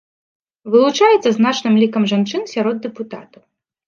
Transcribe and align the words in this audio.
Вылучаецца 0.75 1.29
значным 1.37 1.73
лікам 1.81 2.03
жанчын 2.13 2.43
сярод 2.53 2.75
дэпутатаў. 2.87 3.43